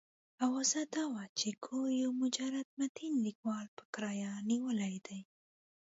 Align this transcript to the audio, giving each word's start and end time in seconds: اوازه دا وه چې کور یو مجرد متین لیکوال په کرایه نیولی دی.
اوازه 0.45 0.81
دا 0.95 1.03
وه 1.13 1.23
چې 1.39 1.49
کور 1.65 1.87
یو 2.03 2.11
مجرد 2.23 2.67
متین 2.79 3.13
لیکوال 3.25 3.65
په 3.77 3.83
کرایه 3.93 4.31
نیولی 4.49 4.95
دی. 5.07 5.19